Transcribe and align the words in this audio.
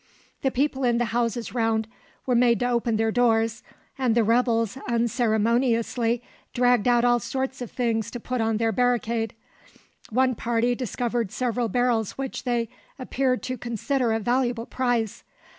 The 0.41 0.49
people 0.49 0.83
in 0.83 0.97
the 0.97 1.05
houses 1.13 1.53
round 1.53 1.87
were 2.25 2.33
made 2.33 2.59
to 2.61 2.67
open 2.69 2.95
their 2.95 3.11
doors, 3.11 3.61
and 3.99 4.15
the 4.15 4.23
rebels 4.23 4.75
unceremoniously 4.89 6.23
dragged 6.55 6.87
out 6.87 7.05
all 7.05 7.19
sorts 7.19 7.61
of 7.61 7.69
things 7.69 8.09
to 8.09 8.19
put 8.19 8.41
on 8.41 8.57
their 8.57 8.71
barricade. 8.71 9.35
One 10.09 10.33
party 10.33 10.73
discovered 10.73 11.29
several 11.31 11.69
barrels 11.69 12.13
which 12.13 12.45
they 12.45 12.67
appeared 12.97 13.43
to 13.43 13.59
consider 13.59 14.11
a 14.11 14.19
valuable 14.19 14.65
prize. 14.65 15.23